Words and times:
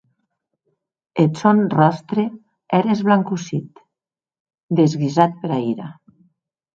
Eth 1.23 1.35
sòn 1.41 1.59
ròstre 1.77 2.25
ère 2.77 2.91
esblancossit, 2.95 3.83
desguisat 4.81 5.37
pera 5.43 5.61
ira. 5.75 5.91